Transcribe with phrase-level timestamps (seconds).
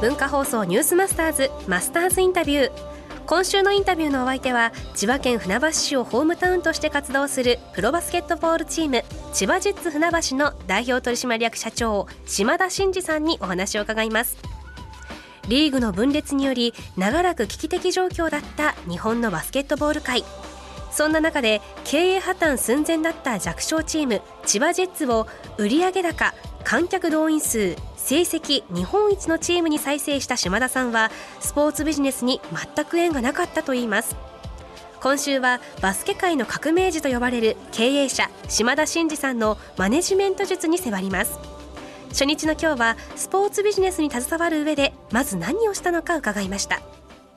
[0.00, 2.72] 文化放送ニュースマスターズマスターズインタビュー。
[3.26, 9.02] 今週のインタビューのお相手は千葉県船橋市をホームタウンとして活動するプロバスケットボールチーム
[9.34, 14.36] 千葉ジェッツ船橋の代表取締役社長島田真二さんにお話を伺います。
[15.48, 20.24] リーグの分裂により長らく危機的状況だった日本のバスケットボール界。
[20.92, 25.26] そんな中で経営破綻寸前だった弱小チーム千葉ジェッツを
[25.58, 26.34] 売上高
[26.68, 31.10] 観客動員数成績日本一のチームに再生した島田さんは
[31.40, 34.16] スポーツビジネスに全く縁がなかったといいます。
[35.00, 41.38] 今週はバスケ界の革命児と呼ばれる経営者島田真二さんのマネジメント術に迫ります。
[42.10, 46.82] 初日の今日はスポーツビジネスに携わる上でまず何をしたのか伺いました。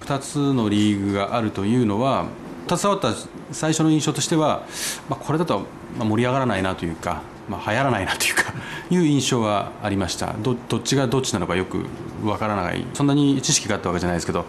[0.00, 2.26] 2つのリーグがあるというのは
[2.68, 3.16] 携わった
[3.52, 4.66] 最初の印象としては、
[5.08, 5.62] まあ、これだと
[5.96, 8.52] 盛り上がらないなというかまあ、流行らないなというか
[8.92, 10.34] いう印象はありました。
[10.42, 11.86] どどっちがどっちなのかよく
[12.24, 12.84] わからない。
[12.92, 14.44] そんなに知識があったわけじゃないですけど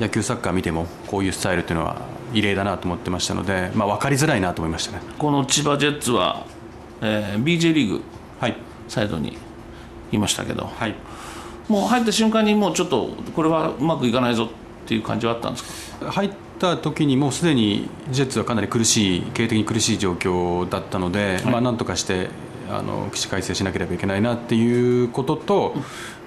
[0.00, 2.02] 野球サッカー見てもこういうスタイルっていうのは
[2.34, 5.02] 異例だなと思ってましたので、まあ、分かりづらいなと思いましたね。
[5.18, 6.44] この千葉ジェッツは、
[7.00, 8.02] えー、BJ リーグ
[8.88, 9.38] サイドに
[10.12, 10.94] いましたけど、はい、
[11.68, 14.48] もう入った瞬間にもうちょっとこれはうまくいかないぞっ
[14.88, 16.10] ていう感じはあったんですか？
[16.10, 22.28] 入った時にもうすでにジェッツはかなり苦しい経営的に苦しい状況だったので、はい、まあ、なんとかして
[22.70, 25.74] あの起死回生しなければいけないなっていうことと、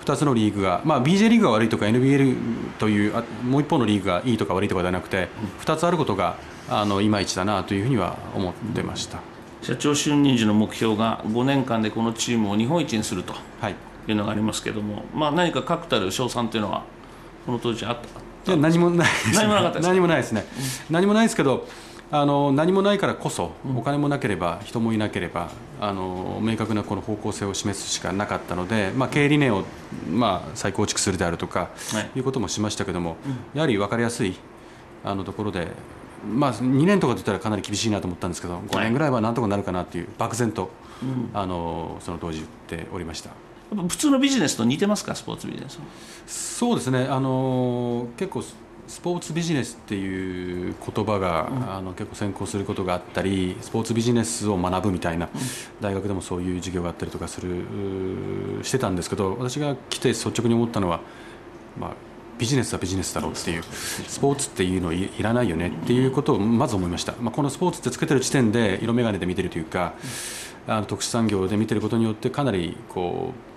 [0.05, 2.35] 2つのリーグが、まあ、BJ リーグが悪いとか NBL
[2.79, 5.27] というあもう一方のリーグがいいとか悪いとかではなくて
[5.61, 6.37] 2つあることが
[6.69, 9.19] あのいまいちだなというふうには思ってました。
[9.61, 13.33] 社長就任時の目標が5年間でこのチームを日本一にすると
[13.67, 13.75] い。
[14.13, 16.83] うのがありますけれども、はい、まあ、何か確たる賞賛というのは
[17.45, 17.97] この当時あっ
[18.45, 18.51] た？
[18.51, 20.45] いや何もない何もなかった何もないですね、
[20.87, 21.67] うん、何もないですけど
[22.11, 29.63] あの何もないからこそ、お金もなければ人もいなければあの明確なこの方向性を示すしかなかったので、まあ、経営理念を、
[30.09, 34.35] まあ、再構築するであるとか、はい、いうこともしましたけども、うん、やはり分かりやすい
[35.03, 35.67] あのところで、
[36.27, 40.71] まあ、2年とかといったらかなり厳しいなと思ったんですけど5年ぐらいはなんとかなるかなという漠然と、
[41.03, 42.47] うん、あのその当時言
[42.79, 43.29] っておりました。
[43.87, 45.13] 普通のビジネスと似てますか？
[45.13, 45.79] スポーツビジネス
[46.57, 47.05] そうですね。
[47.07, 48.43] あの結構
[48.89, 55.41] スポーツビジネスっていう言葉が、うん、あの結構先行することがあったりスポーツビジネスを学ぶみたいな、うん、
[55.79, 57.65] 大学でもそういう授業があったりとかする
[58.63, 61.01] してたんですけど私が来て率直に思ったのは、
[61.79, 61.91] まあ、
[62.39, 69.93] ビジネスはビジネスだろうっていうスポーツっていうのいらないよねっていうことをまず思いました、まあ、このスポーツってつけてる時点で色眼鏡で見てるというか、
[70.67, 73.48] あの特殊産業で見てることによってかなりこう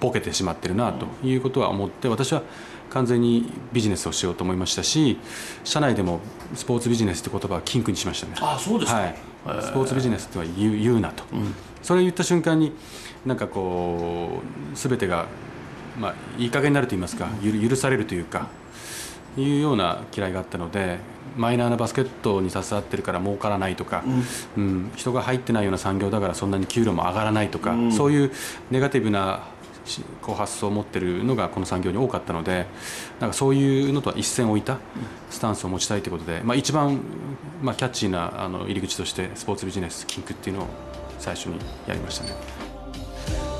[0.00, 2.42] ボケてしまってるなということは思って私は
[2.90, 5.18] 完全にビジネスをしようと思いましたし
[5.64, 6.20] 社内でも
[6.54, 8.34] スポーツビジネスって言葉は禁句にしましたね。
[8.40, 9.14] あそうですはい、
[9.62, 12.72] スポーツビジネスとは言う言うなと、うん、それを言った瞬間に
[13.24, 14.40] なんかこ
[14.74, 15.26] う全てが、
[15.98, 18.48] まあ、いい加減になると言いますか許されるというか
[19.36, 20.98] いうような嫌いがあったので
[21.36, 24.02] マイナーなバスケットに携わってるから儲からないとか、
[24.56, 28.32] うん、うん、人が入ってないような産業だからそんなに給料も上がらないとか、うん、そういう
[28.70, 29.44] ネガティブな
[30.22, 32.66] こう発想を持ってるのがこの産業に多かったので
[33.18, 34.78] なんかそういうのとは一線を置いた
[35.30, 37.00] スタンスを持ちたいということで、まあ、一番、
[37.62, 40.66] まあ、キャッチーなあの入り口としてスポーツビジネスキンクっていうのを
[41.18, 42.34] 最初にやりましたね。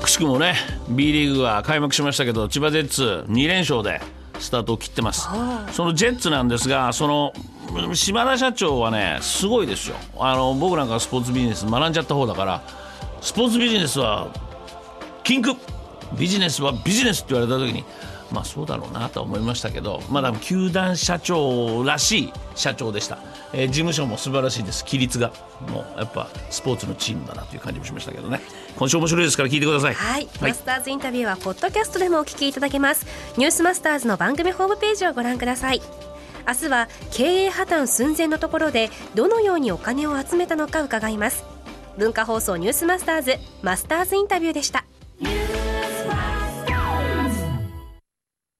[0.01, 0.55] くしくもね
[0.89, 4.01] B リーグが開幕しましたけど千葉ジェッツ2連勝で
[4.39, 5.29] スタートを切ってます。
[5.71, 7.33] そのジェッツなんですがその
[7.93, 9.95] 島田社長はねすごいですよ。
[10.17, 12.63] あの僕なんかスポーツビジネス学んじゃった方だから
[13.21, 14.33] スポーツビジネスは
[15.23, 15.55] キンク
[16.17, 17.83] ビジネスはビジネスって言われた時に
[18.31, 23.17] まあそうだろうなと思いましたけどまだ球団社長らしい社長でした、
[23.53, 24.83] えー、事務所も素晴らしいです。
[24.85, 25.33] 規律が
[25.69, 28.39] もうやっぱスポーツのチームだなという感じもしましたけどね。
[28.77, 29.93] 今週面白いですから聞いてください。
[29.93, 33.05] はい、はい、マスターズインタビューはポッドキャストでもお聞きいただけます。
[33.37, 35.81] ニュースマスターズの番組ホームページをご覧ください。
[36.47, 41.43] 明日は経営破綻寸前のところでどのようにお金を集めたのか伺います。
[41.97, 44.85] 文化放送ニュースマスターズマスターズインタビューでした